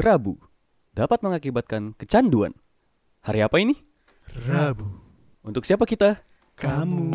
[0.00, 0.40] Rabu
[0.96, 2.56] dapat mengakibatkan kecanduan.
[3.20, 3.76] Hari apa ini?
[4.48, 4.88] Rabu.
[5.44, 6.24] Untuk siapa kita?
[6.56, 7.12] Kamu.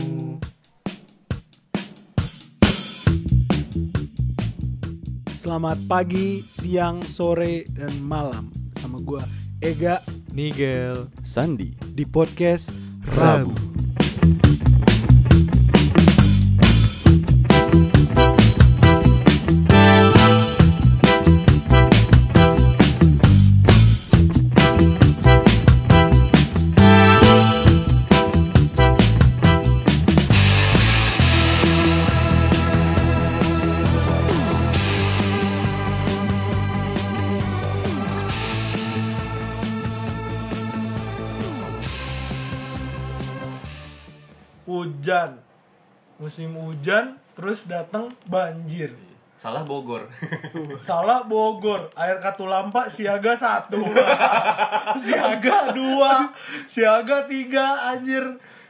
[5.34, 9.26] Selamat pagi, siang, sore, dan malam sama gua
[9.66, 11.10] Ega Nigel.
[11.26, 11.74] Sandi.
[11.98, 12.70] di podcast
[13.02, 13.50] Rabu.
[13.50, 13.65] hujan
[46.16, 48.96] musim hujan terus datang banjir.
[49.36, 50.08] Salah Bogor.
[50.88, 51.92] salah Bogor.
[52.00, 53.84] Air katulampa siaga satu.
[55.04, 56.32] Siaga dua.
[56.66, 58.24] Siaga tiga anjir.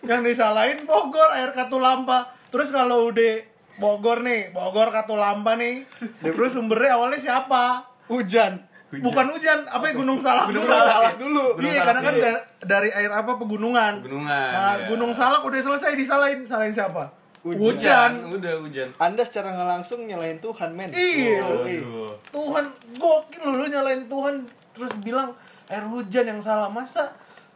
[0.04, 2.34] Yang disalahin Bogor air katulampa.
[2.50, 3.46] Terus kalau udah
[3.78, 5.86] Bogor nih Bogor katulampa nih
[6.18, 7.86] terus sumbernya awalnya siapa?
[8.10, 8.74] Hujan.
[8.96, 10.80] bukan hujan apa ya gunung salak Gunung dulu.
[10.80, 11.46] Salak dulu.
[11.60, 12.24] Gunung iya karena kan iya.
[12.32, 14.00] da- dari air apa pegunungan.
[14.00, 14.88] Pegunungan, nah iya.
[14.88, 16.48] gunung salak udah selesai disalahin.
[16.48, 17.62] Salahin siapa Hujan.
[17.62, 18.12] hujan.
[18.34, 18.90] Udah hujan.
[18.98, 20.90] Anda secara nggak langsung nyalain Tuhan, men.
[20.90, 21.46] Iya.
[21.46, 22.18] Oh.
[22.34, 22.66] Tuhan
[22.98, 24.42] gokil lu, lu nyalain Tuhan
[24.74, 25.32] terus bilang
[25.66, 27.14] air hujan yang salah masa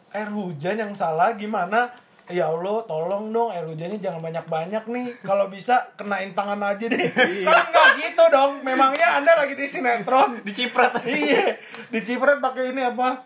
[0.10, 1.92] air hujan yang salah gimana
[2.26, 6.98] ya Allah tolong dong air hujannya jangan banyak-banyak nih kalau bisa kenain tangan aja deh
[7.50, 11.02] kan nggak gitu dong memangnya anda lagi di sinetron Diciprat.
[11.10, 11.58] iya
[11.90, 13.26] diciprat pakai ini apa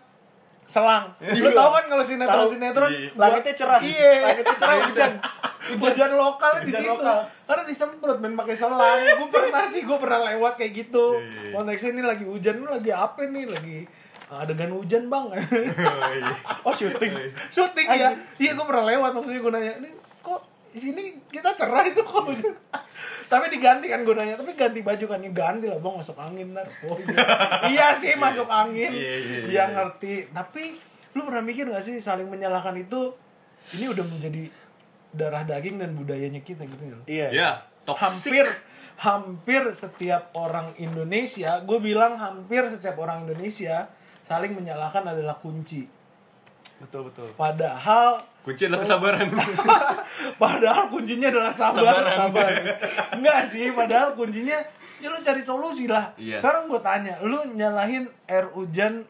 [0.64, 3.08] selang lu tahu kan kalau sinetron sinetron Iya.
[3.14, 3.80] Langitnya cerah.
[3.80, 5.12] iya Langitnya cerah hujan.
[5.74, 6.86] Hujan lokal di situ.
[6.86, 7.24] lokal.
[7.44, 9.00] karena disemprot main pakai selang.
[9.16, 11.20] Gue pernah sih gue pernah lewat kayak gitu.
[11.50, 13.78] Konteksnya ini lagi hujan lu lagi apa nih lagi
[14.26, 15.30] adegan hujan bang.
[16.66, 17.12] Oh, syuting.
[17.48, 20.40] syuting ya iya gue pernah lewat maksudnya gue nanya ini kok
[20.72, 22.54] di sini kita cerah itu kok hujan?
[23.32, 25.18] Tapi diganti kan gue nanya tapi ganti baju kan?
[25.18, 26.68] Ya ganti lah bang masuk angin ntar.
[26.84, 27.16] Oh iya.
[27.66, 28.92] Iya sih masuk angin.
[28.92, 29.64] Iya, iya, Iya, iya.
[29.72, 30.28] ngerti.
[30.30, 30.76] Tapi
[31.14, 33.14] lu pernah mikir gak sih saling menyalahkan itu
[33.72, 34.44] ini udah menjadi
[35.14, 37.28] darah daging dan budayanya kita gitu ya Iya.
[37.30, 37.50] Ya,
[37.84, 38.02] toxic.
[38.02, 38.46] hampir
[38.94, 45.86] hampir setiap orang Indonesia gue bilang hampir setiap orang Indonesia saling menyalahkan adalah kunci
[46.74, 47.30] Betul, betul.
[47.34, 49.26] padahal Kunci adalah kesabaran.
[50.42, 52.16] padahal kuncinya adalah sabar Sabaran.
[52.20, 52.50] sabar
[53.12, 54.58] enggak sih padahal kuncinya
[54.98, 56.36] ya lu cari solusi lah Iya.
[56.36, 59.02] sekarang gue tanya lu nyalahin air hujan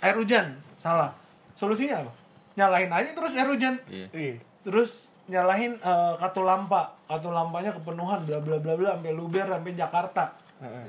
[0.00, 1.14] air hujan salah
[1.52, 2.12] solusinya apa
[2.54, 4.06] nyalahin aja terus air hujan Iya.
[4.10, 4.34] Iya.
[4.62, 6.94] terus nyalahin eh, kartu lampa.
[7.08, 10.24] Kartu lampanya kepenuhan bla bla bla bla sampai luber sampai Jakarta.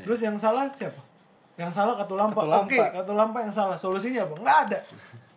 [0.05, 1.01] Terus yang salah siapa?
[1.55, 2.41] Yang salah kartu lampa.
[2.43, 3.75] Oke kartu lampa yang salah.
[3.75, 4.35] Solusinya apa?
[4.39, 4.79] Nggak ada.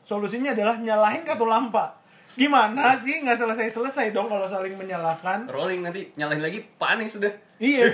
[0.03, 1.99] Solusinya adalah nyalahin kartu lampa.
[2.39, 3.19] Gimana sih?
[3.25, 5.51] Nggak selesai selesai dong kalau saling menyalahkan.
[5.51, 7.33] Rolling nanti nyalain lagi panis sudah.
[7.59, 7.85] Iya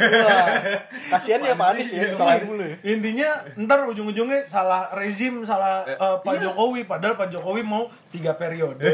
[1.08, 2.44] Kasihan ya Pak Anies ya, Iya.
[2.44, 2.76] mulu ya.
[2.84, 6.84] Intinya ntar ujung-ujungnya salah rezim, salah Eh, eh, Pak Jokowi.
[6.84, 8.84] Padahal Pak Jokowi mau tiga periode.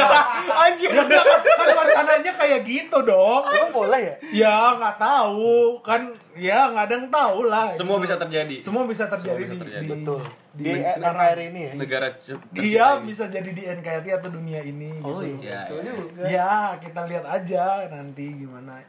[0.64, 0.90] Anjir.
[0.90, 3.42] ya kan, kan wacananya kayak gitu dong.
[3.46, 4.14] Emang boleh ya?
[4.34, 7.70] Ya nggak tahu kan ya nggak ada yang tahu lah.
[7.74, 8.04] Semua gitu.
[8.06, 8.56] bisa terjadi.
[8.58, 9.84] Semua bisa terjadi Semua bisa di, terjadi.
[9.84, 10.20] di Betul.
[10.50, 11.14] di Di sekarang.
[11.14, 11.72] NKRI ini ya.
[11.74, 13.06] Negara ini.
[13.06, 14.90] bisa jadi di NKRI atau dunia ini.
[15.00, 15.42] Oh gitu.
[15.42, 15.60] iya.
[15.70, 16.26] Ya, ya.
[16.26, 18.82] Ya kita lihat aja nanti gimana.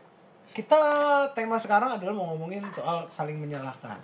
[0.50, 0.80] Kita
[1.38, 3.98] tema sekarang adalah mau ngomongin soal saling menyalahkan.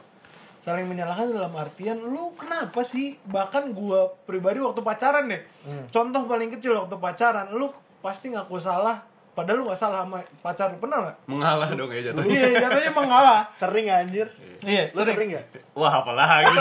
[0.61, 5.41] Saling menyalahkan dalam artian lu kenapa sih bahkan gua pribadi waktu pacaran deh.
[5.89, 7.69] Contoh paling kecil waktu pacaran lu
[8.01, 9.01] pasti ngaku salah
[9.35, 11.17] padahal lu nggak salah sama pacar lu pernah nggak?
[11.29, 12.29] Mengalah dong ya jatuhnya.
[12.33, 13.39] Iya jatuhnya mengalah.
[13.59, 14.27] Sering anjir.
[14.65, 15.45] Iya Lu sering nggak?
[15.77, 16.49] Wah, apalagi.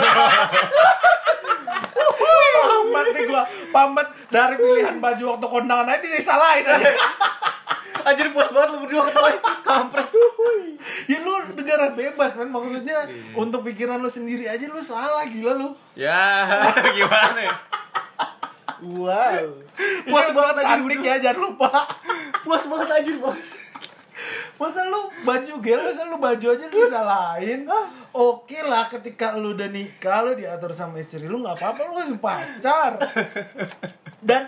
[2.65, 3.43] Pambat nih gua
[3.75, 6.91] pambat dari pilihan baju waktu kondangan aja disalahin aja.
[8.05, 9.39] Anjir puas banget lu berdua ketawain.
[9.65, 10.07] Kampret.
[11.09, 15.73] ya lu negara bebas men maksudnya untuk pikiran lu sendiri aja lu salah gila lu
[15.97, 16.45] Ya,
[16.97, 17.55] gimana ya?
[18.85, 19.65] Wow.
[20.05, 21.71] Puas banget anjir ya jangan lupa
[22.43, 23.33] Puas banget anjir, Bos.
[24.55, 27.67] masa lu baju gel masa lu baju aja lu disalahin
[28.15, 32.95] oke lah ketika lu udah nikah lu diatur sama istri lu nggak apa-apa lu pacar
[34.27, 34.47] dan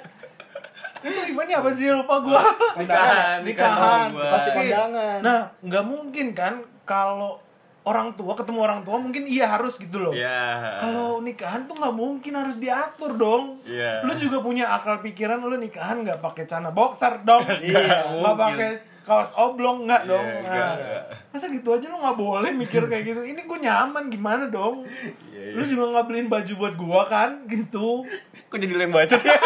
[1.00, 2.44] itu eventnya apa sih lupa gua
[2.76, 4.08] Nikahan, nikahan.
[4.12, 5.20] Pasti kondangan.
[5.20, 6.54] nah nggak mungkin kan
[6.84, 7.38] kalau
[7.84, 10.76] orang tua ketemu orang tua mungkin iya harus gitu loh Ya.
[10.78, 13.64] kalau nikahan tuh nggak mungkin harus diatur dong.
[13.64, 14.04] Iya.
[14.04, 17.48] Lu juga punya akal pikiran lu nikahan nggak pakai celana boxer dong.
[17.64, 18.72] Iya, Nggak pakai
[19.02, 21.02] kaos oblong nggak dong Iya, Nah, nggak.
[21.32, 24.84] masa gitu aja lu nggak boleh mikir kayak gitu ini gue nyaman gimana dong
[25.30, 28.04] Iya, lu juga nggak beliin baju buat gua kan gitu
[28.48, 29.40] Kok jadi lem bacot ya?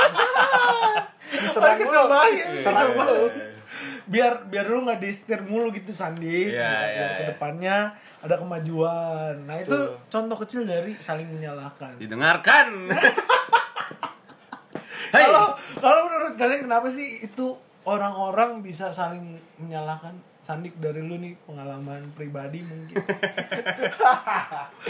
[1.31, 2.35] Diserang Iya, kesel iya, banget.
[3.31, 3.49] Iya.
[4.11, 6.51] biar biar lu nggak disetir mulu gitu Sandi.
[6.51, 7.07] Iya, biar iya, iya.
[7.15, 7.77] ke depannya
[8.21, 9.47] ada kemajuan.
[9.47, 9.77] Nah itu
[10.11, 11.95] contoh kecil dari saling menyalahkan.
[11.97, 12.67] Didengarkan.
[15.11, 17.51] Kalau kalau menurut kalian kenapa sih itu
[17.83, 20.15] orang-orang bisa saling menyalahkan
[20.51, 22.99] Sandik dari lu nih pengalaman pribadi mungkin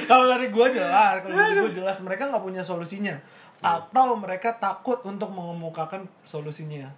[0.10, 3.14] kalau dari gua jelas kalau dari gua jelas mereka nggak punya solusinya
[3.60, 6.90] atau mereka takut untuk mengemukakan solusinya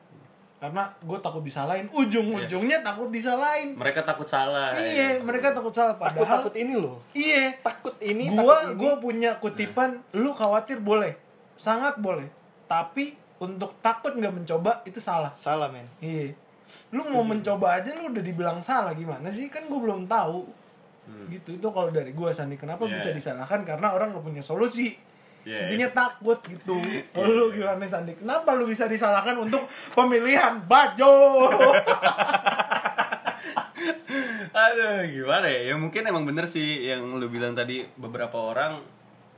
[0.56, 4.72] karena gue takut disalahin ujung-ujungnya takut disalahin Mereka takut salah.
[4.72, 7.04] iya mereka takut salah Takut padahal takut ini loh.
[7.12, 8.32] iya Takut ini.
[8.32, 8.80] takut ini.
[8.80, 11.20] gua punya kutipan lu khawatir boleh
[11.60, 12.32] sangat boleh
[12.64, 13.12] tapi
[13.44, 15.84] untuk takut nggak mencoba itu salah salah men.
[16.00, 16.32] iya
[16.92, 19.48] lu mau mencoba aja lu udah dibilang salah gimana sih?
[19.48, 20.46] Kan gua belum tahu.
[21.28, 21.58] Gitu.
[21.58, 22.96] Itu kalau dari gua Sandi kenapa Iya.
[22.96, 23.62] bisa disalahkan?
[23.64, 24.96] Karena orang nggak punya solusi.
[25.44, 26.80] Iya, intinya takut gitu.
[27.12, 28.16] Kalau lu gimana Sandi?
[28.16, 31.12] Kenapa lu bisa disalahkan untuk pemilihan baju?
[34.54, 35.74] Aduh, gimana ya?
[35.74, 38.80] Ya mungkin emang bener sih yang lu bilang tadi beberapa orang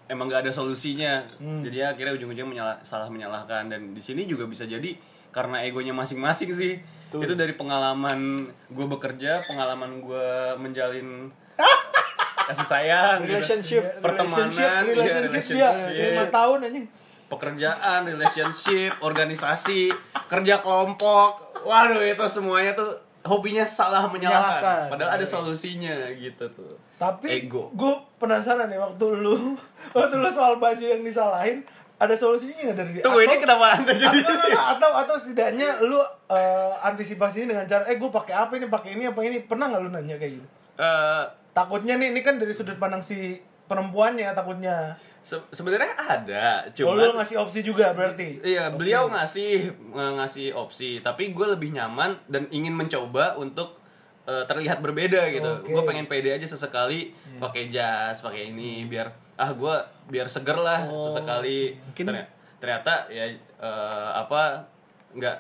[0.06, 1.24] emang gak ada solusinya.
[1.40, 1.64] Hmm.
[1.64, 3.72] Jadi ya akhirnya ujung-ujungnya menyalah- salah menyalahkan.
[3.72, 4.94] Dan di sini juga bisa jadi
[5.36, 6.80] karena egonya masing-masing sih.
[7.12, 11.28] Itu dari pengalaman gue bekerja, pengalaman gue menjalin
[12.48, 13.36] kasih sayang, gitu.
[13.36, 13.84] Relationship.
[14.00, 16.12] pertemanan, relationship iya, relationship dia relationship.
[16.16, 16.82] lima tahun aja
[17.26, 19.90] pekerjaan, relationship, organisasi,
[20.30, 21.42] kerja kelompok.
[21.66, 22.94] Waduh, itu semuanya tuh
[23.26, 24.62] hobinya salah menyalahkan.
[24.62, 24.90] Menyalahkan.
[24.94, 26.74] Padahal ada solusinya gitu tuh.
[26.96, 27.74] Tapi Ego.
[27.74, 29.58] gue penasaran nih waktu lu
[29.98, 31.66] waktu lu soal baju yang disalahin
[31.96, 34.20] ada solusinya nggak dari Tunggu ini kenapa anda jadi?
[34.20, 35.96] atau, atau, atau atau setidaknya lu
[36.28, 39.40] eh, antisipasinya dengan cara eh gue pakai apa ini pakai ini apa ini.
[39.48, 40.48] Pernah nggak lu nanya kayak gitu?
[40.76, 41.24] Eh,
[41.56, 45.00] takutnya nih ini kan dari sudut pandang si perempuannya takutnya.
[45.26, 48.46] Se- sebenarnya ada, oh, cuma lu ngasih opsi juga berarti?
[48.46, 53.82] Iya, beliau ngasih ng- ngasih opsi, tapi gue lebih nyaman dan ingin mencoba untuk
[54.26, 55.52] eh, terlihat berbeda gitu.
[55.60, 55.70] Oke.
[55.70, 59.76] Gue pengen pede aja sesekali pakai jas, pakai ini biar ah gue
[60.08, 61.76] biar seger lah sesekali.
[61.76, 63.26] mungkin- Ternyata, ternyata ya
[63.56, 64.66] eh, apa
[65.12, 65.38] nggak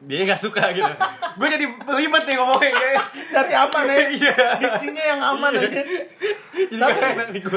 [0.00, 0.86] dia nggak suka gitu.
[1.38, 3.02] gue jadi belibet nih ngomongnya
[3.34, 4.46] dari aman ya Iya.
[4.58, 5.94] diksinya yang aman aja Jadi
[6.72, 6.98] tapi,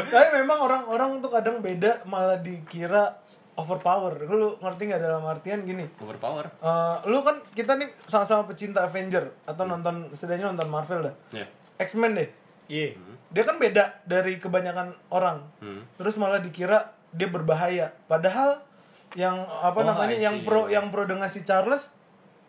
[0.05, 3.20] tapi memang orang-orang tuh kadang beda malah dikira
[3.61, 6.49] overpower lu ngerti nggak dalam artian gini Overpower.
[6.51, 11.15] Eh, lu kan kita nih sama-sama pecinta Avenger atau nonton setidaknya nonton Marvel dah.
[11.31, 11.45] Ya.
[11.77, 12.29] X-Men deh.
[12.65, 12.97] Iya.
[13.29, 15.45] Dia kan beda dari kebanyakan orang.
[15.57, 15.85] Hmm.
[15.95, 17.93] Terus malah dikira dia berbahaya.
[18.05, 18.59] Padahal
[19.13, 21.91] yang apa Oh, namanya yang pro yang pro dengan si Charles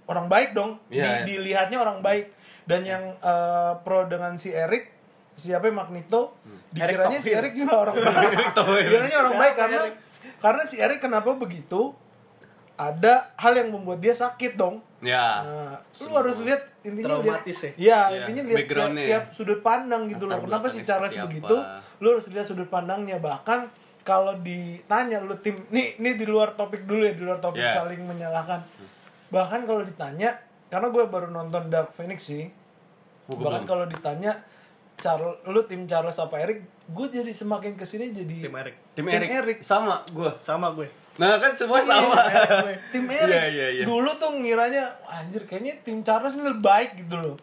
[0.04, 0.78] orang baik dong.
[0.88, 1.22] Iya, Di- iya.
[1.24, 2.30] dilihatnya orang baik.
[2.62, 4.90] Dan yang eh, pro dengan si Eric
[5.32, 6.36] siapa Magneto
[6.70, 8.36] dikiranya si Eric juga orang baik.
[8.54, 8.68] Hmm.
[8.70, 8.86] Eric.
[8.86, 9.82] Dikiranya orang baik karena
[10.42, 11.94] karena si Eric kenapa begitu?
[12.74, 14.82] Ada hal yang membuat dia sakit dong.
[14.98, 15.42] Ya.
[15.42, 17.78] Nah, lu harus lihat intinya Traumatis lihat, ya?
[17.78, 20.38] Iya, Iya, intinya lihat tiap, tiap sudut pandang gitu loh.
[20.42, 21.56] Kenapa si Charles begitu?
[21.58, 21.78] apa.
[22.02, 23.22] Lu harus lihat sudut pandangnya.
[23.22, 23.70] Bahkan
[24.02, 27.82] kalau ditanya lu tim nih ini di luar topik dulu ya, di luar topik Iya.
[27.82, 28.62] saling menyalahkan.
[29.30, 32.50] Bahkan kalau ditanya, karena gue baru nonton Dark Phoenix sih.
[33.30, 34.42] Oh, gua Bahkan kalau ditanya
[35.02, 36.62] Charles, lu tim Charles apa Eric?
[36.86, 38.74] Gue jadi semakin ke sini jadi Tim Eric.
[38.94, 39.28] Tim, Tim Eric.
[39.28, 39.58] Eric.
[39.60, 40.30] Sama gue.
[40.38, 40.86] Sama gue.
[41.18, 42.22] Nah kan semua sama.
[42.94, 43.84] tim Eric Iya, iya, iya.
[43.84, 47.36] dulu tuh ngiranya anjir kayaknya tim Charles ini lebih baik gitu loh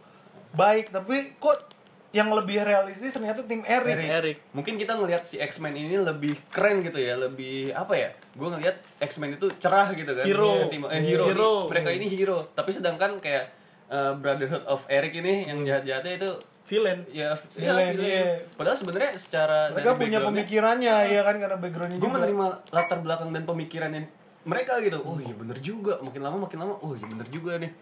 [0.50, 1.70] baik tapi kok
[2.10, 4.38] yang lebih realistis ternyata tim Eric, Tim Eric.
[4.50, 8.10] Mungkin kita ngelihat si X-Men ini lebih keren gitu ya, lebih apa ya?
[8.34, 10.26] Gue ngelihat X-Men itu cerah gitu kan.
[10.26, 10.66] Hero.
[10.74, 11.30] Tim- eh, hero.
[11.30, 11.52] Hero.
[11.70, 12.50] Nih, mereka ini hero.
[12.58, 13.54] Tapi sedangkan kayak
[13.94, 16.30] eh, Brotherhood of Eric ini yang jahat-jahatnya itu
[16.70, 17.00] Villain.
[17.10, 18.46] ya Villain, iya.
[18.54, 23.30] Padahal sebenarnya secara mereka punya pemikirannya ya kan karena backgroundnya Gue juga menerima latar belakang
[23.34, 24.06] dan pemikirannya
[24.46, 25.02] mereka gitu.
[25.02, 25.98] Oh iya bener juga.
[26.00, 26.74] Makin lama makin lama.
[26.86, 27.74] Oh iya bener juga nih.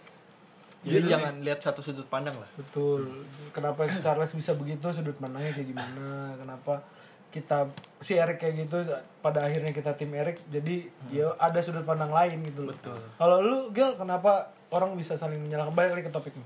[0.87, 2.47] Jadi Gitu jangan lihat satu sudut pandang lah.
[2.55, 6.85] betul kenapa si Charles bisa begitu sudut pandangnya kayak gimana kenapa
[7.27, 7.67] kita
[7.99, 8.87] si Eric kayak gitu
[9.19, 13.03] pada akhirnya kita tim Eric jadi ya ada sudut pandang lain gitu loh Betul.
[13.19, 16.45] kalau lu Gil kenapa orang bisa saling menyalahkan balik lagi ke topiknya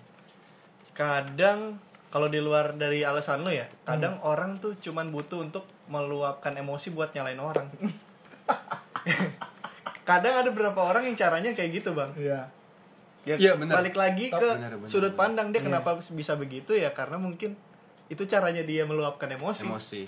[0.92, 1.78] Kadang
[2.12, 6.92] kalau di luar dari alasan lu ya, kadang orang tuh cuman butuh untuk meluapkan emosi
[6.92, 7.72] buat nyalain orang.
[10.04, 12.12] kadang ada beberapa orang yang caranya kayak gitu, Bang.
[12.16, 12.48] iya
[13.22, 13.78] Ya, Iya, benar.
[13.78, 17.54] balik lagi ke Benar, benar, sudut pandang dia kenapa bisa begitu ya karena mungkin
[18.10, 19.70] itu caranya dia meluapkan emosi.
[19.70, 20.02] Emosi.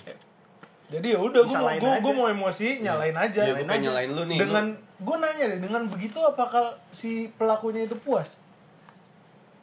[0.90, 2.02] Jadi ya udah gue mau aja.
[2.02, 3.46] gua mau emosi nyalain aja.
[3.46, 3.86] Ya, gue Nyalain aja.
[3.86, 4.38] nyalain lu nih.
[4.42, 8.42] Dengan lu- gue nanya deh dengan begitu apakah si pelakunya itu puas?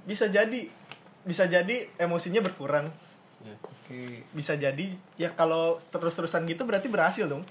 [0.01, 0.71] Bisa jadi
[1.23, 2.89] bisa jadi emosinya berkurang
[3.39, 3.57] Iya.
[3.59, 4.21] Oke.
[4.31, 4.85] bisa jadi
[5.15, 7.41] ya kalau terus-terusan gitu berarti berhasil dong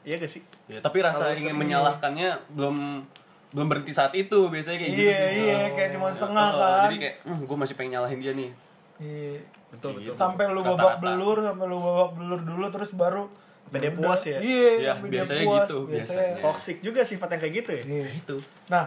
[0.00, 3.02] iya gak sih Ya, tapi rasa Kalau ingin menyalahkannya belum
[3.50, 5.40] belum berhenti saat itu biasanya kayak gitu Iya, sih.
[5.42, 6.80] iya, kayak cuma setengah Oh, kan.
[6.86, 8.50] Jadi kayak, gue masih pengen nyalahin dia nih.
[8.96, 9.34] Iya.
[9.68, 10.12] betul Kayak betul gitu.
[10.14, 10.72] Sampai lu Rata-rata.
[10.74, 13.24] babak belur, sampai lu babak belur dulu terus baru
[13.62, 13.98] Sampai dia udah.
[13.98, 14.38] puas ya?
[14.38, 16.16] Iya, dia biasanya puas, gitu, Biasanya.
[16.24, 16.40] biasanya.
[16.40, 18.06] toxic juga sifat yang kayak gitu ya Iya.
[18.14, 18.34] Itu.
[18.68, 18.84] Nah,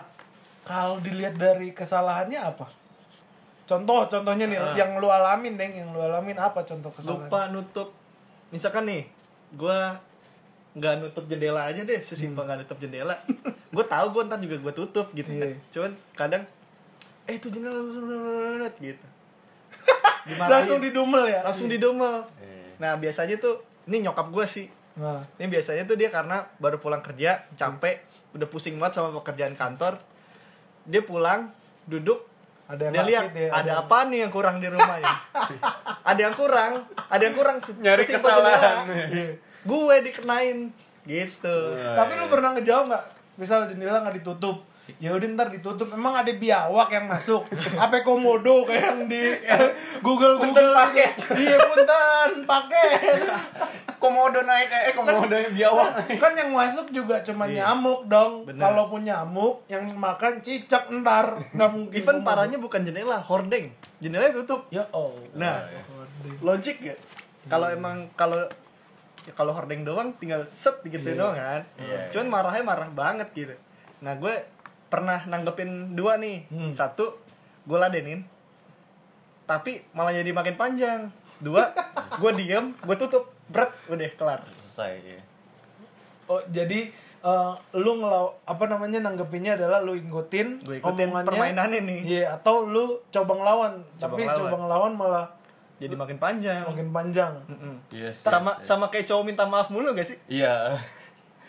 [0.63, 2.65] kalau dilihat dari kesalahannya apa?
[3.65, 4.73] Contoh, contohnya nih Ah.
[4.73, 7.25] yang lu alamin, Deng, yang lu alamin apa contoh kesalahan?
[7.25, 7.89] lupa nutup
[8.47, 9.03] misalkan nih
[9.51, 9.97] gua
[10.71, 13.15] nggak nutup jendela aja deh sesimpel nggak nutup jendela
[13.67, 15.47] gue tahu gue ntar juga gue tutup gitu kan.
[15.47, 15.57] Iya.
[15.69, 16.43] cuman kadang
[17.25, 17.79] eh itu jendela
[18.77, 19.05] gitu
[20.45, 21.41] Langsung didumel ya?
[21.41, 22.27] langsung didomel
[22.75, 26.99] nah biasanya tuh ini nyokap gue sih Nah, ini biasanya tuh dia karena baru pulang
[26.99, 27.99] kerja capek
[28.31, 29.99] udah pusing banget sama pekerjaan kantor
[30.85, 31.51] dia pulang
[31.83, 32.23] duduk
[32.65, 35.13] ada yang dia lihat ya, ada apa nih yang kurang di rumahnya
[36.09, 38.89] ada yang kurang ada yang kurang Nyari kesalahan.
[39.13, 39.37] Iya.
[39.65, 40.57] gue dikenain
[41.05, 43.03] gitu Tapi lu pernah ngejawab nggak?
[43.37, 44.65] Misal jendela nggak ditutup,
[45.01, 45.89] ya udah ntar ditutup.
[45.93, 47.45] Emang ada biawak yang masuk?
[47.81, 49.23] Apa komodo kayak yang di
[50.05, 51.13] Google Google paket?
[51.33, 53.21] Iya punten paket.
[53.97, 56.17] Komodo naik, eh komodo yang biawak naik.
[56.21, 58.45] kan yang masuk juga cuma nyamuk dong.
[58.53, 61.95] Kalaupun nyamuk, yang makan cicak ntar nggak mungkin.
[61.97, 62.27] even komodo.
[62.27, 65.15] parahnya bukan jendela hordeng jendelanya tutup Ya oh.
[65.33, 65.63] nah
[66.41, 66.95] logik ya
[67.49, 68.45] kalau emang kalau
[69.25, 71.61] ya kalau hordeng doang tinggal set gitu doang kan
[72.13, 73.55] cuman marahnya marah banget gitu
[74.03, 74.35] nah gue
[74.87, 77.17] pernah nanggepin dua nih satu
[77.63, 78.21] gue ladenin
[79.43, 80.99] tapi malah jadi makin panjang
[81.37, 81.69] dua
[82.21, 84.93] gue diem gue tutup berat udah kelar Selesai.
[84.99, 85.19] ya.
[86.25, 86.89] Oh jadi
[87.21, 91.27] eh, lu ngelaw apa namanya nanggepinnya adalah lu ikutin Gua ikutin omongannya.
[91.27, 91.99] permainannya nih.
[92.03, 94.39] Iya, atau lu coba ngelawan, Coba tapi ngelawan.
[94.41, 95.25] coba ngelawan malah
[95.75, 97.33] jadi makin panjang makin panjang.
[97.45, 97.75] Mm-mm.
[97.89, 98.25] Iya sih.
[98.25, 100.73] sama sama kayak cowok minta maaf mulu gak sih Iya.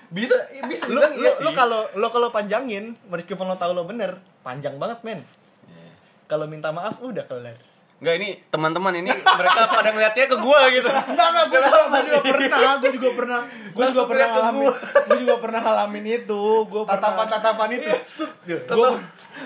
[0.06, 0.34] Bisa,
[0.64, 4.76] bisa lu lu iya lu kalau lo kalau panjangin meskipun lo tahu lo bener panjang
[4.76, 5.20] banget men
[5.66, 5.90] Iya.
[6.26, 7.58] kalau minta maaf udah kelar
[7.96, 10.84] Enggak ini teman-teman ini mereka pada ngeliatnya ke gua gitu.
[11.16, 14.28] Enggak enggak gue juga, gua juga pernah, gue juga pernah, gue juga Langsung pernah lihat
[14.28, 14.68] ke ngalamin,
[15.08, 18.68] gue juga pernah ngalamin itu, gue pernah, tatapan tatapan itu Sut, gitu.
[18.68, 18.88] gue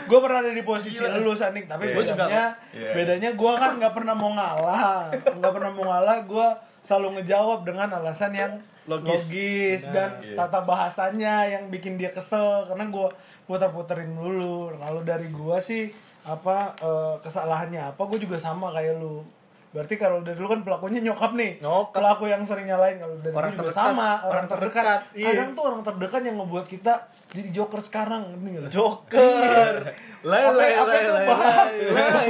[0.02, 1.94] gue pernah ada di posisi lu Sanik, tapi Iya.
[1.94, 2.14] Gua juga.
[2.26, 2.90] bedanya, Iya.
[2.90, 6.46] bedanya gue kan nggak pernah mau ngalah, nggak pernah mau ngalah, gue
[6.82, 8.58] selalu ngejawab dengan alasan yang
[8.90, 9.30] Logis.
[9.30, 10.34] logis, dan Iya.
[10.34, 12.66] tata bahasanya yang bikin dia kesel.
[12.66, 13.08] Karena gue
[13.46, 14.74] puter-puterin dulu.
[14.74, 15.88] Lalu dari gue sih
[16.20, 19.24] apa eh, kesalahannya apa gue juga sama kayak lu
[19.70, 21.58] berarti kalau dari lu kan pelakunya nyokap nih.
[21.58, 21.94] Nyokap.
[21.94, 23.76] pelaku yang sering nyalain kalau dari Orang terdekat.
[23.76, 25.26] sama orang, Orang terdekat, terdekat, iya.
[25.30, 26.94] kadang tuh orang terdekat yang ngebuat kita
[27.30, 28.60] jadi joker sekarang nggak?
[28.60, 28.68] Lu?
[28.68, 29.74] joker
[30.20, 30.74] lay bah- lay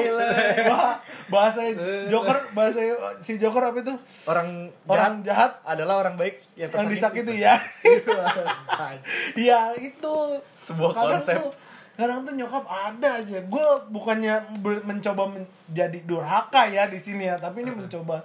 [0.06, 0.36] lay
[0.70, 1.62] Bah- bahasa
[2.06, 2.78] joker bahasa
[3.18, 3.94] si joker apa itu?
[4.26, 4.48] Orang
[4.84, 7.56] orang jahat adalah orang baik yang yang disakiti ya.
[9.34, 10.14] Iya itu.
[10.56, 11.36] Sebuah kadang konsep.
[11.38, 11.50] tuh
[11.96, 13.38] kadang tuh nyokap ada aja.
[13.44, 18.24] Gue bukannya mencoba menjadi durhaka ya di sini ya tapi ini mencoba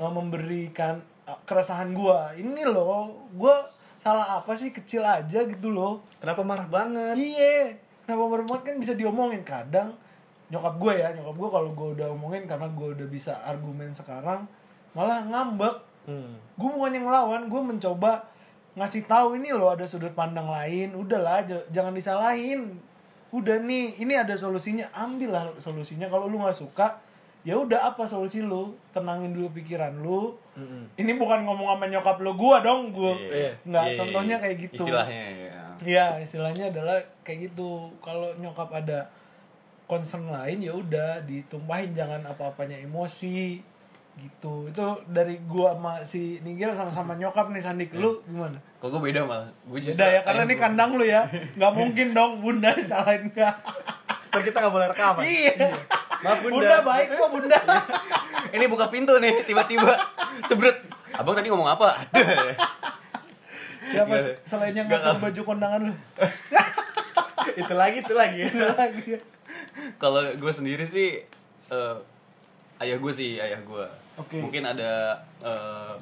[0.00, 3.54] uh, memberikan uh, keresahan gue ini loh gue
[4.00, 4.74] salah apa sih?
[4.74, 6.02] Kecil aja gitu loh.
[6.18, 7.14] Kenapa marah banget?
[7.14, 7.78] Iya.
[8.02, 9.46] Kenapa berbuat kan bisa diomongin.
[9.46, 9.94] Kadang
[10.52, 14.44] nyokap gue ya nyokap gue kalau gue udah omongin karena gue udah bisa argumen sekarang
[14.92, 15.94] malah ngambek.
[16.02, 16.34] Hmm.
[16.58, 18.26] gue bukannya ngelawan gue mencoba
[18.74, 20.98] ngasih tahu ini loh ada sudut pandang lain.
[20.98, 22.82] Udahlah jangan disalahin
[23.32, 27.00] udah nih ini ada solusinya ambillah solusinya kalau lu nggak suka
[27.42, 30.36] ya udah apa solusi lu tenangin dulu pikiran lu
[30.94, 33.56] ini bukan ngomong sama nyokap lu gua dong gua Iya.
[33.64, 34.42] nggak Iya, contohnya iya.
[34.44, 35.62] kayak gitu Istilahnya ya.
[35.82, 36.94] Iya, istilahnya adalah
[37.26, 37.90] kayak gitu.
[37.98, 39.10] Kalau nyokap ada
[39.90, 43.58] concern lain ya udah ditumpahin jangan apa-apanya emosi
[44.20, 44.68] gitu.
[44.68, 48.58] Itu dari gua sama si Nigel sama-sama nyokap nih Sandik lu gimana?
[48.82, 49.48] Kok gue beda malah.
[49.64, 51.24] Gue Beda ya karena ini kandang lu ya.
[51.56, 53.54] nggak mungkin dong bunda disalahin enggak.
[54.32, 55.54] Ntar kita nggak boleh rekaman iya.
[56.22, 56.54] maaf Bunda.
[56.54, 57.58] bunda, baik kok bunda.
[58.54, 59.92] Ini buka pintu nih tiba-tiba
[60.46, 60.78] cebret.
[61.12, 61.98] Abang tadi ngomong apa?
[63.92, 64.14] Siapa
[64.46, 65.94] selain yang Nggak, ngatur baju kondangan lu?
[67.52, 69.18] itu lagi itu lagi Lagi.
[69.98, 71.20] Kalau gue sendiri sih
[71.68, 71.96] eh,
[72.80, 73.86] ayah gue sih ayah gue.
[74.14, 74.36] Oke.
[74.38, 75.94] Mungkin ada eh,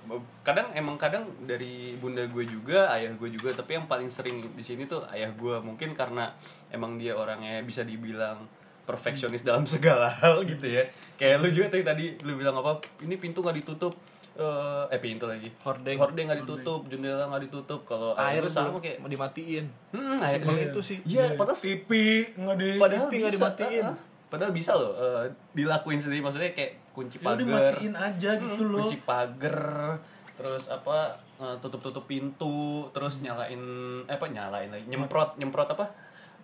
[0.43, 4.61] kadang emang kadang dari bunda gue juga ayah gue juga tapi yang paling sering di
[4.61, 5.57] sini tuh ayah gue.
[5.59, 6.35] Mungkin karena
[6.69, 8.43] emang dia orangnya bisa dibilang
[8.83, 10.83] perfeksionis dalam segala hal gitu ya.
[11.14, 13.95] Kayak lu juga tadi tadi lu bilang apa ini pintu nggak ditutup.
[14.33, 15.47] Eh eh pintu lagi.
[15.61, 15.95] Hordeng.
[15.97, 17.85] hordeng nggak ditutup jendela nggak ditutup.
[17.85, 19.71] Kalau air gue sama kayak mau dimatiin.
[19.90, 20.99] Hmm, Sesimpel ayah- itu sih.
[21.05, 21.90] Iya padahal TV
[22.33, 23.85] nggak di Padahal TV nggak bisa, dimatiin.
[23.85, 23.97] ah, ah.
[24.26, 26.19] padahal bisa loh eh, dilakuin sendiri.
[26.21, 28.82] Maksudnya kayak kunci Ya pagar matiin aja gitu loh.
[28.82, 29.97] kunci pagar
[30.35, 32.56] terus apa eh, tutup-tutup pintu
[32.90, 33.61] terus nyalain
[34.04, 35.87] eh apa nyalain lagi nyemprot nyemprot apa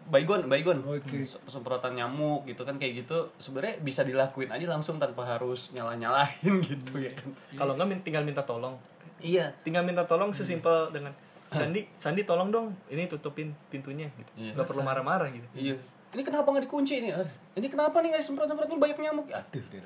[0.06, 1.24] baygon baygon Oke.
[1.24, 5.94] Se- semprotan nyamuk gitu kan kayak gitu sebenarnya bisa dilakuin aja langsung tanpa harus nyala
[5.94, 8.78] nyalain gitu ya kan Kalau nggak min- tinggal minta tolong.
[9.18, 11.10] iya Tinggal minta tolong sesimpel dengan
[11.46, 14.30] Sandi, Sandi tolong dong, ini tutupin pintunya gitu.
[14.36, 14.52] Iya.
[14.52, 15.46] Nggak perlu marah-marah gitu.
[15.56, 15.74] iya
[16.14, 17.08] ini kenapa nggak dikunci ini?
[17.56, 19.26] Ini kenapa nih nggak semprot semprot ini banyak nyamuk.
[19.32, 19.82] Aduh dia.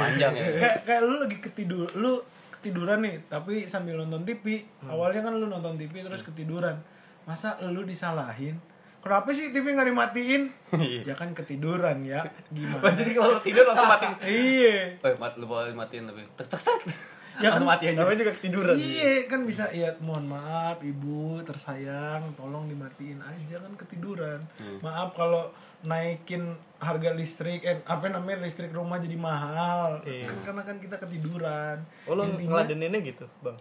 [0.00, 0.44] panjang ya.
[0.58, 2.18] Kayak kayak lu lagi ketidur lu
[2.58, 6.80] ketiduran nih tapi sambil nonton TV awalnya kan lu nonton TV terus ketiduran.
[7.28, 8.58] Masa lu disalahin?
[8.98, 10.42] Kenapa sih TV nggak dimatiin?
[11.06, 12.26] Ya kan ketiduran ya.
[12.50, 12.90] Gimana?
[12.98, 14.14] Jadi kalau tidur langsung matiin.
[14.26, 14.98] iya.
[14.98, 16.50] Eh mat lu boleh matiin tapi tek
[17.38, 18.74] Ya kan- mati aja Namanya juga ketiduran.
[18.74, 24.40] Iya kan bisa ya mohon maaf ibu tersayang tolong dimatiin aja kan ketiduran.
[24.78, 25.48] Maaf kalau
[25.80, 30.02] naikin harga listrik eh apa namanya listrik rumah jadi mahal.
[30.02, 30.26] Iya.
[30.26, 31.78] Kan karena kan kita ketiduran.
[32.04, 33.58] Oh lo Intinya ngeladeninnya gitu, Bang?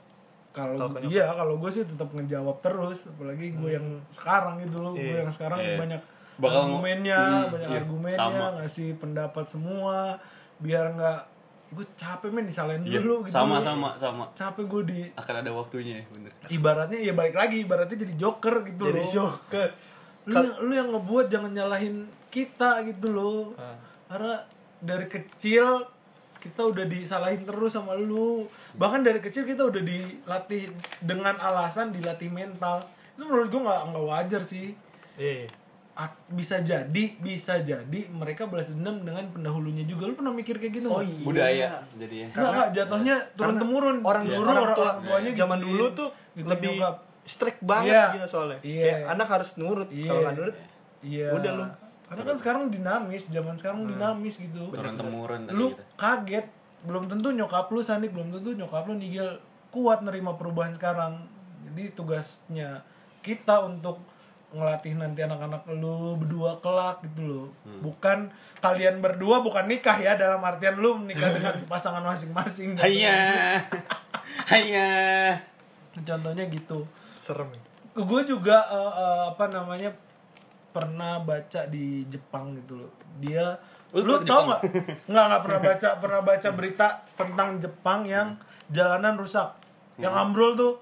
[0.50, 0.74] kalau
[1.05, 5.22] iya kalau gue sih tetap ngejawab terus apalagi gue yang sekarang gitu loh gue Iya.
[5.22, 5.77] yang sekarang Iya.
[5.77, 6.01] banyak
[6.36, 8.46] Bakal- argumennya Hmm, banyak iya, argumennya sama.
[8.57, 10.17] ngasih pendapat semua
[10.57, 11.19] biar nggak
[11.67, 13.36] gue capek men disalahin Iya, dulu gitu.
[13.36, 14.24] sama sama sama.
[14.31, 16.31] Capek gue di akan ada waktunya bener.
[16.47, 19.12] Ibaratnya ya balik lagi ibaratnya jadi joker gitu Jadi loh.
[19.12, 19.69] joker.
[20.27, 23.55] lu, yang, lu yang ngebuat jangan nyalahin kita gitu loh.
[23.55, 23.75] Ah.
[24.07, 24.36] karena
[24.79, 25.83] dari kecil
[26.38, 28.47] kita udah disalahin terus sama lu.
[28.74, 32.79] Bahkan dari kecil kita udah dilatih dengan alasan dilatih mental.
[33.15, 34.71] Itu menurut gue nggak nggak wajar sih.
[35.17, 35.51] Iya.
[36.27, 40.88] Bisa jadi bisa jadi mereka balas dendam dengan pendahulunya juga lu pernah mikir kayak gitu
[40.88, 41.24] Oh iya.
[41.24, 45.58] budaya jadinya Nggak, nggak, jatuhnya turun temurun orang dulu orang, orang, tua, orang tuanya zaman
[45.58, 45.68] gituin.
[45.68, 46.96] dulu tuh Gitu lebih nyokap.
[47.24, 48.06] strict banget Iya.
[48.13, 48.60] gitu soalnya.
[48.62, 48.84] Iya.
[48.84, 49.89] Kayak anak harus nurut.
[49.89, 50.06] Iya.
[50.06, 50.56] Kalau nggak nurut,
[51.00, 51.27] Iya.
[51.32, 51.66] Udah lu.
[52.08, 54.63] Karena kan sekarang dinamis, zaman sekarang dinamis gitu.
[54.70, 55.82] turun temurun tadi Lu gitu.
[55.96, 56.46] kaget,
[56.84, 61.25] belum tentu nyokap lu Sanik, belum tentu nyokap lu Nigel kuat nerima perubahan sekarang.
[61.66, 62.86] Jadi tugasnya
[63.20, 64.00] kita untuk
[64.56, 67.48] ngelatih nanti anak-anak lu berdua kelak gitu loh.
[67.67, 67.84] Hmm.
[67.84, 68.17] Bukan
[68.63, 72.80] kalian berdua bukan nikah ya dalam artian lu menikah dengan pasangan masing-masing.
[72.80, 73.60] Hayya.
[74.48, 74.91] Hayya.
[75.98, 76.88] Contohnya gitu.
[77.17, 77.50] serem.
[77.52, 77.62] ya.
[77.98, 79.89] gue juga eh, eh, apa namanya
[80.71, 83.58] pernah baca di Jepang gitu loh dia
[83.95, 84.62] Lu tau nggak
[85.10, 88.38] nggak nggak pernah baca pernah baca berita tentang Jepang yang
[88.69, 89.58] jalanan rusak
[89.98, 90.74] yang ambrol tuh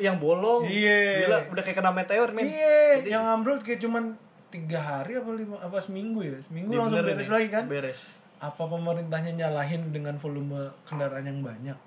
[0.00, 0.62] Yang bolong.
[0.64, 1.28] Iya.
[1.28, 2.48] Gila, udah kayak kena meteor, men.
[2.48, 4.16] iya yang ambrol kayak cuman
[4.50, 7.34] tiga hari apa lima apa seminggu ya seminggu langsung Dibenerin beres ya.
[7.38, 8.00] lagi kan Beres.
[8.42, 11.78] apa pemerintahnya nyalahin dengan volume kendaraan yang banyak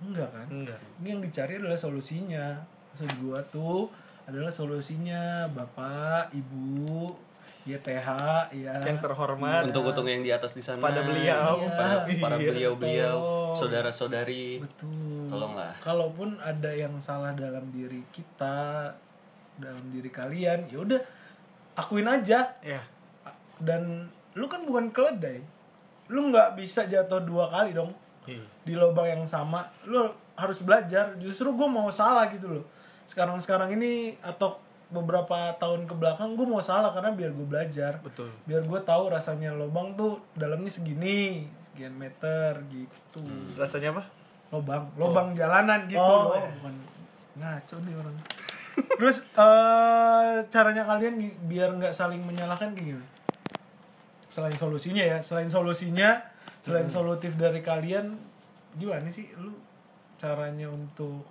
[0.00, 0.78] enggak kan Enggak.
[1.02, 2.62] ini yang dicari adalah solusinya
[2.94, 3.90] maksud gua tuh
[4.30, 7.10] adalah solusinya bapak ibu
[7.68, 8.08] YTH
[8.56, 9.68] ya Yang terhormat.
[9.68, 10.80] Untuk-untuk yang di atas di sana.
[10.80, 11.60] Pada beliau.
[11.60, 11.76] Iya.
[11.76, 13.56] Para, para Iya, beliau-beliau, betul.
[13.60, 14.46] saudara-saudari.
[14.64, 15.72] betul Tolonglah.
[15.80, 18.90] kalaupun ada yang salah dalam diri kita
[19.54, 21.00] dalam diri kalian ya udah
[21.76, 22.80] akuin aja Ya.
[23.60, 25.44] dan lu kan bukan keledai
[26.08, 27.92] lu nggak bisa jatuh dua kali dong
[28.24, 28.40] Iya.
[28.62, 30.00] di lubang yang sama lu
[30.34, 32.64] harus belajar justru gue mau salah gitu loh
[33.04, 34.56] sekarang sekarang ini atau
[34.90, 38.02] beberapa tahun ke belakang gue mau salah karena biar gue belajar.
[38.02, 38.30] Betul.
[38.44, 43.22] biar gue tahu rasanya lubang tuh dalamnya segini sekian meter gitu.
[43.54, 44.04] Rasanya apa?
[44.50, 46.34] lubang lubang jalanan gitu Oh, loh.
[46.34, 46.50] iya.
[46.58, 46.74] bukan
[47.38, 48.16] ngaco nih orang.
[48.98, 51.14] Terus eh caranya kalian
[51.46, 53.08] biar nggak saling menyalahkan kayak gimana?
[54.26, 56.18] Selain solusinya ya selain solusinya
[56.60, 58.18] selain solutif dari kalian
[58.74, 59.54] gimana sih lu
[60.18, 61.22] caranya untuk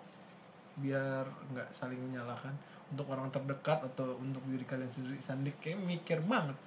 [0.76, 2.56] biar nggak saling menyalahkan
[2.90, 6.58] untuk orang terdekat atau untuk diri kalian sendiri sandik kayak mikir banget.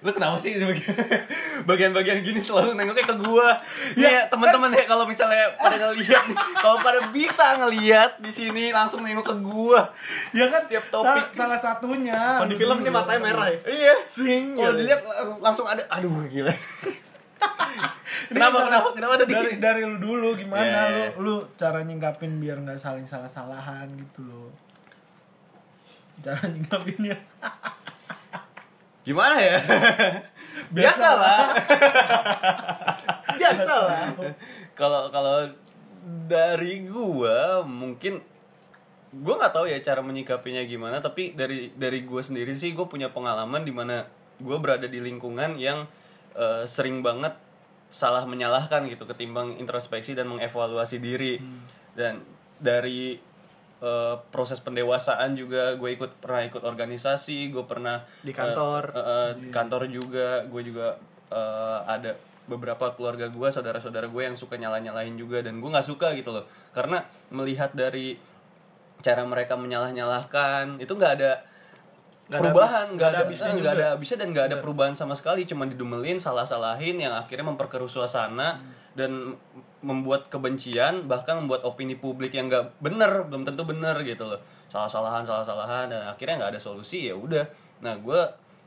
[0.00, 1.24] Lu kenapa sih bagian-
[1.68, 3.64] bagian-bagian gini selalu nengoknya ke gua?
[3.94, 6.24] Ya, teman-teman ya kalau misalnya pada ngelihat
[6.62, 9.88] kalau pada bisa ngelihat di sini langsung nengok ke gua.
[10.30, 11.24] ya kan setiap salah, topik.
[11.32, 13.58] salah satunya Kalau di film ini matanya merah ya.
[13.64, 14.54] Iya, Sing.
[14.54, 16.52] Kalau dilihat lang- langsung ada aduh gila.
[18.24, 19.32] Kenapa, kenapa kenapa tadi?
[19.32, 21.08] dari dari lu dulu gimana Iya, lu iya.
[21.18, 24.48] lu cara nyingkapin biar nggak saling salah salahan gitu loh
[26.22, 27.18] cara nyingkapinnya
[29.04, 29.60] Gimana ya?
[30.76, 31.40] Biasa lah.
[33.36, 34.04] Biasa lah.
[34.72, 35.52] Kalau kalau
[36.24, 38.24] dari gua mungkin
[39.12, 43.14] gua nggak tahu ya cara menyikapinya gimana tapi dari dari gua sendiri sih gue punya
[43.14, 44.08] pengalaman di mana
[44.42, 45.86] gua berada di lingkungan yang
[46.34, 47.36] eh, sering banget
[47.94, 51.38] salah menyalahkan gitu ketimbang introspeksi dan mengevaluasi diri
[51.94, 52.26] dan
[52.58, 53.22] dari
[53.84, 58.82] eh, proses pendewasaan juga gue ikut pernah ikut organisasi gue pernah Di kantor.
[58.90, 60.96] eh, eh, eh, kantor juga gue juga
[61.28, 66.12] eh, ada beberapa keluarga gue saudara-saudara gue yang suka nyala-nyalahin juga dan gue nggak suka
[66.12, 66.44] gitu loh.
[66.72, 67.00] Karena
[67.32, 68.16] melihat dari
[69.00, 71.32] cara mereka menyalah-nyalahkan itu nggak ada
[72.24, 73.68] ada perubahan nggak ada eh, nggak juga.
[73.76, 78.56] ada habisnya dan nggak ada perubahan sama sekali cuma didumelin salah-salahin yang akhirnya memperkeruh suasana
[78.94, 79.34] dan
[79.82, 84.40] membuat kebencian bahkan membuat opini publik yang nggak bener belum tentu bener gitu loh.
[84.70, 87.44] Salah-salahan salah-salahan dan akhirnya nggak ada solusi ya udah.
[87.82, 88.20] Nah gue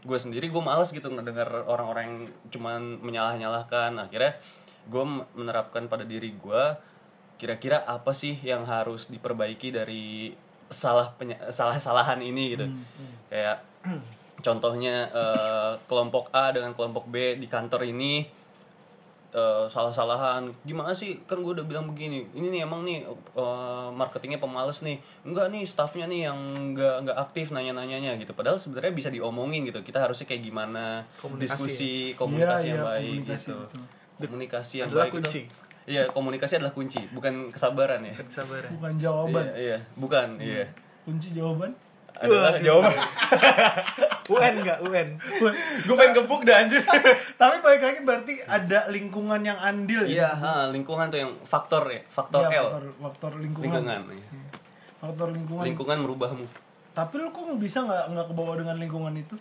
[0.04, 2.20] gue sendiri gue males gitu ngedengar orang-orang yang
[2.52, 3.96] cuman menyalah-nyalahkan.
[3.98, 4.36] Akhirnya
[4.88, 5.04] gue
[5.36, 6.64] menerapkan pada diri gue
[7.38, 10.36] kira-kira apa sih yang harus diperbaiki dari
[10.68, 11.16] salah
[11.50, 12.68] salah-salahan ini gitu.
[13.32, 13.64] Kayak
[14.44, 18.37] contohnya eh, kelompok A dengan kelompok B di kantor ini
[19.38, 24.38] eh, salah-salahan gimana sih kan gue udah bilang begini ini nih emang nih eh, marketingnya
[24.38, 26.40] pemalas nih enggak nih staffnya nih yang
[26.74, 31.46] enggak enggak aktif nanya-nanyanya gitu padahal sebenarnya bisa diomongin gitu kita harusnya kayak gimana Komunikasi
[31.46, 33.84] diskusi komunikasi Iya, yang iya, baik komunikasi, gitu betul.
[34.20, 35.40] komunikasi yang Adalah baik kunci.
[35.40, 35.54] itu
[35.88, 38.70] iya komunikasi adalah kunci bukan kesabaran ya Kesabaran.
[38.76, 39.46] Bukan jawaban.
[39.54, 39.78] iya, iya.
[39.96, 40.66] bukan iya
[41.06, 41.72] Kunci jawaban.
[42.20, 42.98] Adalah jawaban
[44.28, 45.08] UN enggak UN?
[45.80, 46.84] gue pengen gebuk dah anjir
[47.42, 50.30] Tapi balik lagi berarti ada lingkungan yang andil iya ya.
[50.36, 53.72] ha, lingkungan tuh yang faktor ya faktor Iya, L faktor, faktor lingkungan.
[53.80, 54.28] lingkungan iya.
[54.98, 55.64] Faktor lingkungan.
[55.64, 56.46] lingkungan merubahmu
[56.92, 59.36] Tapi lu kok bisa nggak nggak kebawa dengan lingkungan itu?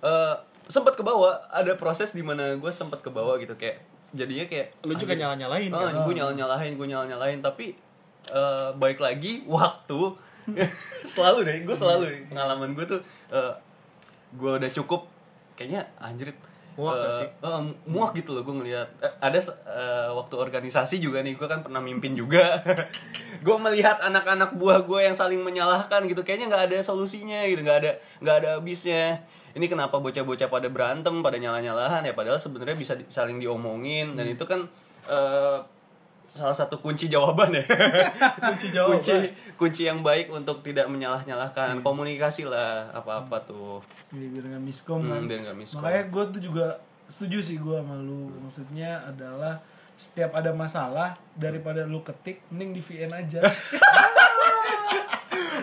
[0.00, 3.80] eh sempat ke bawah ada proses di mana gue sempat ke bawah gitu kayak
[4.12, 5.92] jadinya kayak Lu juga nyala-nyalain oh, kan?
[6.04, 7.72] gue nyala nyalahin gue nyala nyalahin tapi
[8.26, 10.12] eh baik lagi waktu
[11.12, 12.04] selalu deh gue selalu.
[12.08, 13.00] Deh, pengalaman gue tuh
[13.32, 13.52] eh
[14.34, 15.06] gue udah cukup
[15.54, 16.34] kayaknya anjrit.
[16.74, 17.28] Muak eh, sih?
[17.30, 21.62] eh, muak gitu loh gue ngelihat Eh, ada eh, waktu organisasi juga nih gue kan
[21.62, 22.58] pernah mimpin juga.
[23.46, 27.78] Gue melihat anak-anak buah gue yang saling menyalahkan gitu kayaknya nggak ada solusinya gitu nggak
[27.84, 27.92] ada
[28.24, 29.20] nggak ada habisnya.
[29.54, 32.16] Ini kenapa bocah-bocah pada berantem pada nyalah-nyalahan ya?
[32.16, 34.18] Padahal sebenarnya bisa di- saling diomongin.
[34.18, 34.66] Dan itu kan
[35.06, 35.58] eh,
[36.34, 37.62] salah satu kunci jawaban ya
[38.50, 38.98] Kunci jawaban.
[38.98, 39.14] kunci
[39.54, 43.78] kunci yang baik untuk tidak menyalah-nyalahkan komunikasi lah apa-apa tuh
[44.10, 45.22] Biar, biar nggak miskom Hmm, kan.
[45.24, 45.78] biar nggak miskom.
[45.78, 46.66] Makanya gue tuh juga
[47.06, 48.34] setuju sih gue sama lu.
[48.40, 49.62] Maksudnya adalah
[49.94, 53.38] setiap ada masalah daripada lu ketik mending di VN aja.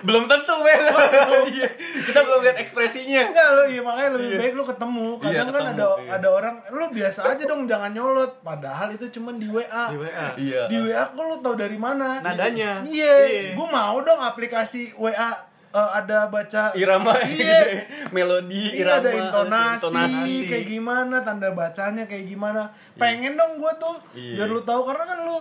[0.02, 0.82] belum tentu men
[1.52, 1.68] Iya.
[2.04, 5.08] kita belum lihat ekspresinya Enggak lu iya makanya lebih baik lu ketemu.
[5.16, 6.10] Kadang Iya, kan ketemu, ada iya.
[6.12, 8.32] ada orang lu biasa aja dong jangan nyolot.
[8.42, 9.86] Padahal itu cuman di WA.
[9.88, 10.28] Di WA.
[10.36, 12.18] iya Di WA kok lu tau dari mana?
[12.20, 12.82] Nadanya.
[12.84, 13.14] Iya.
[13.24, 13.42] Iya.
[13.54, 15.32] Gue mau dong aplikasi WA
[15.72, 17.86] eh, ada baca irama Iya.
[18.16, 20.36] melodi Iya irama ada intonasi, intonasi.
[20.46, 22.68] kayak gimana, tanda bacanya kayak gimana.
[22.96, 24.44] Pengen dong gue tuh Iya.
[24.44, 25.38] biar lu tahu karena kan lu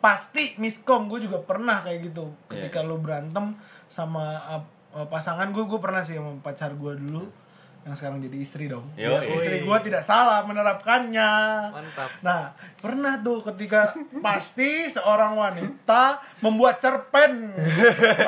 [0.00, 2.32] pasti miskom gue juga pernah kayak gitu.
[2.50, 2.68] Iya.
[2.68, 3.54] Ketika lu berantem
[3.86, 7.24] sama uh, pasangan gue, gue pernah sih sama pacar gue dulu
[7.80, 8.84] yang sekarang jadi istri dong.
[8.92, 9.32] Yo, iya.
[9.32, 11.32] istri gue tidak salah menerapkannya.
[11.72, 12.10] Mantap.
[12.20, 17.56] Nah, pernah tuh ketika pasti seorang wanita membuat cerpen.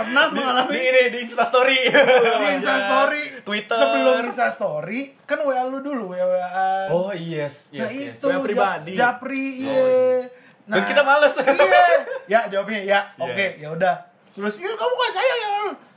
[0.00, 6.12] Pernah di mengalami ini di instastory di Instastory Twitter sebelum Instastory kan WA lu dulu
[6.12, 8.16] WA WA oh yes yes, nah yes.
[8.16, 8.92] itu WA pribadi.
[8.96, 11.35] Ja- Japri iya nah, dan kita males.
[11.37, 11.88] iya.
[12.27, 13.01] Ya jawabnya ya Iya.
[13.18, 13.94] oke ya udah.
[14.33, 15.51] Terus ya kamu gak sayang ya?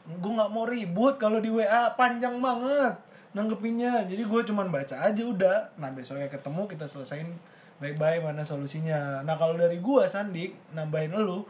[0.06, 2.94] Gue nggak mau ribut kalau di WA panjang banget
[3.32, 4.06] nanggepinnya.
[4.08, 5.76] Jadi gue cuman baca aja udah.
[5.78, 7.28] Nah besoknya ketemu kita selesain
[7.78, 9.20] baik-baik mana solusinya.
[9.22, 11.44] Nah kalau dari gue Sandik nambahin lu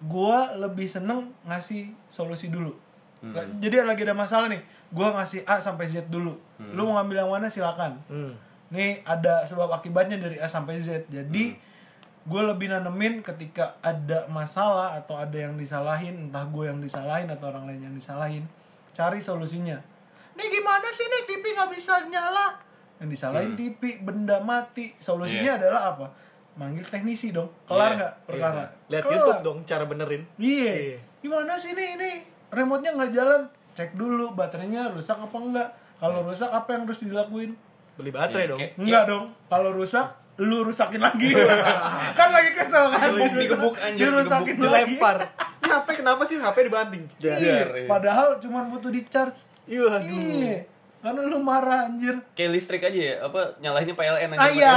[0.00, 2.72] gue lebih seneng ngasih solusi dulu.
[3.20, 6.36] Lah, jadi lagi ada masalah nih gue ngasih A sampai Z dulu.
[6.60, 8.00] Lu mau ngambil yang mana silakan.
[8.08, 8.32] Hmm.
[8.72, 11.08] Nih ada sebab akibatnya dari A sampai Z.
[11.08, 11.56] Jadi
[12.28, 17.48] gue lebih nanemin ketika ada masalah atau ada yang disalahin, entah gue yang disalahin atau
[17.48, 18.44] orang lain yang disalahin,
[18.92, 19.80] cari solusinya.
[20.36, 22.60] Nih gimana sih nih TV nggak bisa nyala?
[23.00, 24.92] Yang disalahin TV, benda mati.
[25.00, 26.06] Solusinya adalah apa?
[26.60, 27.48] Manggil teknisi dong.
[27.64, 28.62] Kelar Iya, nggak perkara?
[28.92, 29.14] Lihat Kelar.
[29.16, 30.22] YouTube dong cara benerin.
[30.36, 30.72] Iya.
[30.76, 30.98] Iya.
[31.24, 32.10] Gimana sih ini ini
[32.52, 33.42] remote-nya nggak jalan?
[33.72, 35.68] Cek dulu baterainya rusak apa enggak.
[35.96, 37.56] Kalau rusak apa yang harus dilakuin?
[37.96, 38.60] Beli baterai Iya, dong.
[38.76, 39.24] Enggak dong.
[39.48, 40.06] Kalau rusak,
[40.40, 41.36] lu rusakin lagi.
[42.18, 43.12] kan lagi kesel kan.
[43.12, 44.84] Digebuk, digebuk, anjir, Dirusakin digebuk, lagi.
[44.90, 45.16] Dilempar.
[45.60, 47.04] Ini HP kenapa sih HP dibanting?
[47.18, 47.34] Iya.
[47.36, 47.62] Iya.
[47.84, 49.44] Padahal cuma butuh di charge.
[49.64, 50.08] Iya, aduh.
[50.08, 50.64] Iya.
[51.00, 54.36] karena lu marah anjir Kayak listrik aja ya, apa nyalahinnya PLN aja.
[54.36, 54.74] ah iya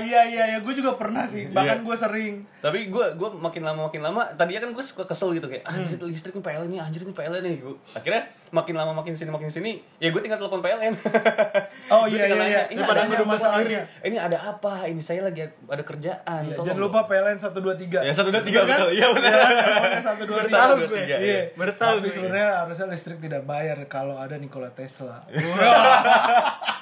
[0.00, 1.86] iya iya iya gue juga pernah sih bahkan Iya.
[1.86, 5.46] gue sering Tapi gue gua makin lama makin lama, tadinya kan gue suka kesel gitu
[5.46, 5.78] kayak Hmm.
[5.78, 7.54] anjir listrik nih PLN nih, anjir nih PLN nih.
[7.60, 10.94] Gua, akhirnya makin lama makin sini makin sini, ya gue tinggal telepon PLN.
[11.90, 12.62] Oh, iya, iya, iya.
[12.70, 13.82] Ini ada gua apa masalahnya.
[14.02, 14.86] Ini, ini ada apa?
[14.86, 16.42] Ini saya lagi ada kerjaan.
[16.46, 18.90] Iya, jangan lupa PLN 123 Ya, 123, Bener betul.
[18.94, 19.30] Iya, benar.
[19.30, 19.52] Iya kan?
[19.54, 21.02] Teleponnya 123 Baru tahu gue.
[21.02, 21.16] Iya.
[21.18, 22.14] Iya, Baru tahu Tapi gue.
[22.14, 25.26] sebenarnya harusnya listrik tidak bayar kalau ada Nikola Tesla.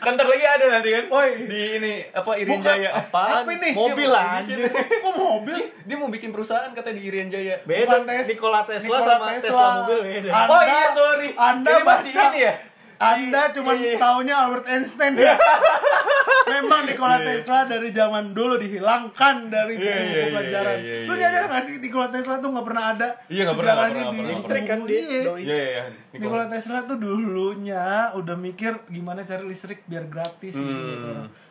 [0.00, 1.04] Kan lagi ada nanti kan.
[1.06, 1.30] Woi.
[1.44, 2.72] Di ini apa Irian Bukan.
[2.72, 2.90] Jaya.
[2.96, 3.44] Apaan?
[3.44, 3.70] Apa ini?
[3.72, 4.64] Mobil Dia lah, anjir.
[4.72, 5.56] Kok mobil?
[5.84, 7.60] Dia mau bikin perusahaan katanya di Irian Jaya.
[7.62, 10.28] Beda Bukan Tes- Nikola Tesla Nikola sama Tesla mobil beda.
[10.30, 11.28] Anda, Oh iya, sorry.
[11.32, 12.54] Anda Ini masih ini ya?
[13.00, 13.98] Anda cuma iya, iya.
[13.98, 15.32] taunya Albert Einstein ya.
[16.42, 20.76] Memang Nikola Tesla dari zaman dulu dihilangkan dari Iya, iya, buku iya, pelajaran.
[20.76, 21.20] iya, iya, Lu iya.
[21.22, 24.10] nyadar gak sih Nikola Tesla tuh nggak pernah ada Iya, nggak pernah, nggak sejarahnya pernah,
[24.10, 25.04] di nggak Listrik kan dia Iya.
[25.04, 25.82] Iya, iya, iya.
[26.12, 30.88] Nikola Tesla tuh dulunya udah mikir gimana cari listrik biar gratis gitu Hmm.
[30.88, 31.10] gitu.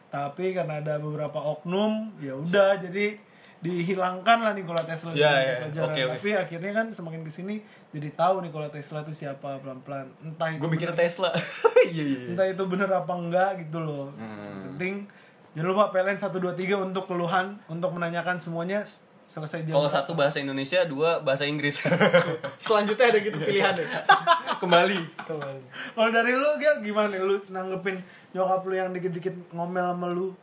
[0.10, 3.29] Tapi karena ada beberapa oknum, ya udah jadi
[3.60, 5.56] dihilangkan lah Nikola Tesla Ya, dari ya.
[5.68, 5.92] pelajaran.
[5.92, 6.16] Oke, oke.
[6.16, 7.56] Tapi akhirnya kan semakin ke sini
[7.92, 10.08] jadi tahu Nikola Tesla itu siapa pelan-pelan.
[10.24, 11.32] Entah itu Gue mikir Tesla.
[11.90, 12.20] Iya, iya.
[12.36, 14.14] entah itu bener apa enggak gitu loh.
[14.14, 14.76] Hmm.
[14.76, 15.10] Penting
[15.58, 18.86] jangan lupa PLN 123 untuk keluhan, untuk menanyakan semuanya
[19.26, 19.74] selesai jam.
[19.78, 21.82] Kalau satu bahasa Indonesia, dua bahasa Inggris.
[22.62, 23.86] Selanjutnya ada gitu pilihannya.
[24.62, 24.98] Kembali.
[25.96, 27.98] Kalau dari lu Gil gimana lu nanggepin
[28.34, 30.34] nyokap lu yang dikit-dikit ngomel sama lu?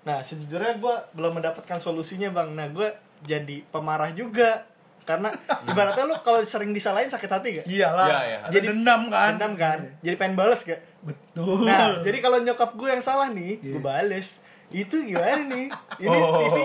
[0.00, 2.52] Nah, sejujurnya gue belum mendapatkan solusinya bang.
[2.52, 2.88] Nah, gue
[3.22, 4.64] jadi pemarah juga.
[5.00, 5.28] Karena
[5.70, 7.66] ibaratnya lu kalau sering disalahin sakit hati gak?
[7.66, 8.06] Iyalah.
[8.06, 8.38] Iya, iya.
[8.46, 9.30] Ada dendam kan?
[9.34, 9.78] Dendam kan?
[10.00, 10.80] Jadi pengen bales gak?
[11.00, 11.64] Betul.
[11.64, 13.72] Nah, jadi kalau nyokap gue yang salah nih, Iya.
[13.74, 14.28] gue bales.
[14.70, 15.66] Itu gimana nih?
[16.04, 16.38] Ini Oh.
[16.38, 16.56] TV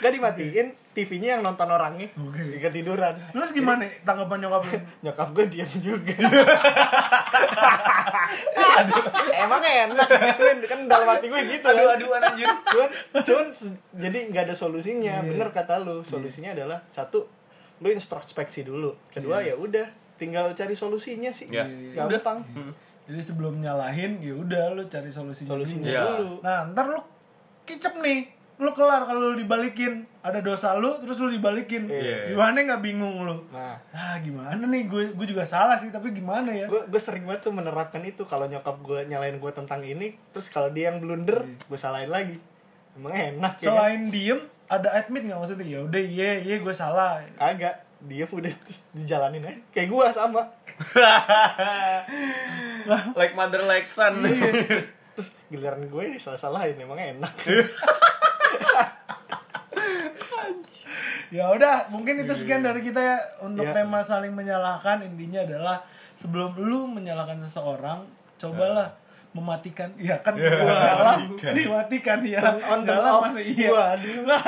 [0.00, 2.08] gak dimatiin, TV-nya yang nonton orangnya.
[2.14, 2.56] Oke.
[2.58, 3.16] Ketiduran.
[3.30, 4.76] Terus gimana tanggapan nyokap lu?
[5.04, 6.12] Nyokap gue diam juga.
[9.34, 11.74] Emang enak gituin kan dalam hati gue gitu kan.
[11.74, 12.48] Aduh-aduan anjir.
[12.48, 17.28] cuman cuman se- jadi nggak ada solusinya bener kata lu solusinya adalah satu
[17.78, 21.66] lu introspeksi dulu kedua ya udah tinggal cari solusinya sih Ya.
[21.98, 22.44] gampang
[23.02, 25.50] Jadi sebelum nyalahin ya udah lu cari solusinya.
[25.50, 25.90] solusinya dulu.
[25.90, 26.02] Iya.
[26.14, 27.00] dulu Nah, ntar lu
[27.64, 28.30] kicep nih.
[28.62, 30.06] Lu kelar kalau lu dibalikin.
[30.22, 31.90] Ada dosa lu terus lu dibalikin.
[31.90, 32.30] Iya.
[32.30, 33.42] Gimana nggak bingung lu?
[33.50, 36.70] nah Ah, gimana nih gue gue juga salah sih, tapi gimana ya?
[36.70, 40.46] gue gue sering banget tuh menerapkan itu kalau nyokap gue nyalain gue tentang ini terus
[40.46, 42.38] kalau dia yang blunder gue salahin lagi
[42.94, 43.66] emang enak ya?
[43.66, 45.66] Selain diem, ada admit nggak maksudnya?
[45.66, 47.18] Ya udah, iya, iya gue salah.
[47.36, 50.42] agak dia udah terus dijalanin aja kayak gue sama
[53.14, 54.26] like mother like son.
[54.26, 57.30] terus, terus giliran gue disalah-salahin emang enak
[61.32, 63.72] Ya udah, mungkin itu sekian dari kita ya untuk Iya.
[63.72, 65.00] tema saling menyalahkan.
[65.00, 65.80] Intinya adalah
[66.12, 68.04] sebelum lu menyalahkan seseorang,
[68.36, 68.92] cobalah
[69.32, 69.88] mematikan.
[69.96, 71.24] Iya kan gua nyala,
[71.56, 72.44] dimatikan ya.
[72.68, 73.32] On, off.
[73.32, 73.96] mati, iya.
[74.28, 74.44] Nah,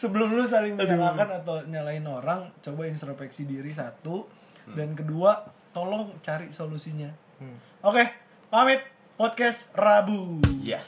[0.00, 4.24] sebelum lu saling menyalahkan atau nyalain orang, coba introspeksi diri satu
[4.72, 5.44] dan kedua
[5.76, 7.12] tolong cari solusinya.
[7.84, 8.04] Oke,
[8.48, 8.80] pamit
[9.20, 10.40] podcast Rabu.
[10.64, 10.80] Ya.